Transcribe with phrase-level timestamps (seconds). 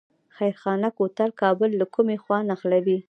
[0.35, 2.97] خیرخانه کوتل کابل له کومې خوا نښلوي؟